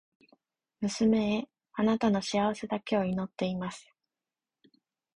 [0.81, 3.87] 娘へ、貴女の幸せだけを祈っています。